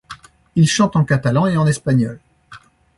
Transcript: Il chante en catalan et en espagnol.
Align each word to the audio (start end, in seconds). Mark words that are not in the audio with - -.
Il 0.55 0.67
chante 0.67 0.95
en 0.95 1.03
catalan 1.03 1.45
et 1.45 1.57
en 1.57 1.67
espagnol. 1.67 2.19